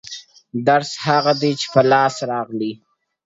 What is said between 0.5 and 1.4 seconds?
درسته هغه